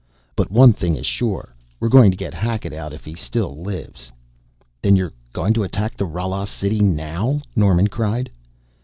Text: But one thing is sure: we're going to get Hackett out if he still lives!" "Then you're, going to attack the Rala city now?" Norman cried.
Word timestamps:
But 0.35 0.49
one 0.49 0.73
thing 0.73 0.95
is 0.95 1.05
sure: 1.05 1.53
we're 1.79 1.87
going 1.87 2.09
to 2.09 2.17
get 2.17 2.33
Hackett 2.33 2.73
out 2.73 2.91
if 2.91 3.05
he 3.05 3.13
still 3.13 3.61
lives!" 3.61 4.11
"Then 4.81 4.95
you're, 4.95 5.13
going 5.31 5.53
to 5.53 5.63
attack 5.63 5.95
the 5.95 6.07
Rala 6.07 6.47
city 6.47 6.79
now?" 6.81 7.39
Norman 7.55 7.85
cried. 7.87 8.31